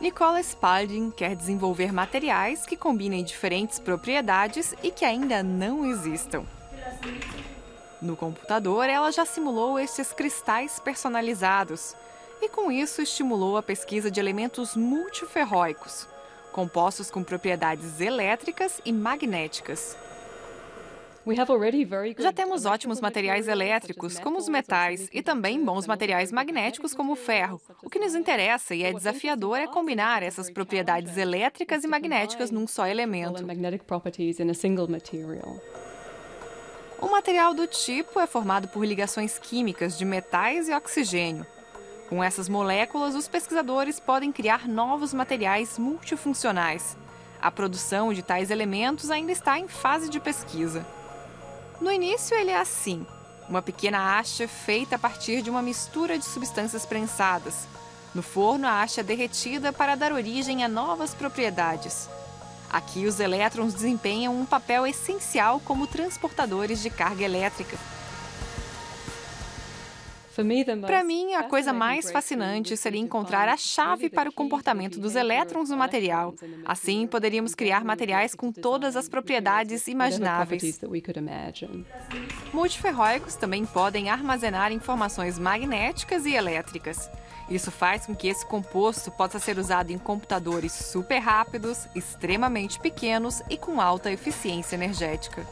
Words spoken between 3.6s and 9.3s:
propriedades e que ainda não existam. No computador, ela já